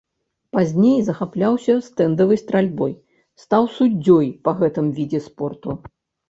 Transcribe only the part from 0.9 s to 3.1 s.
захапляўся стэндавай стральбой,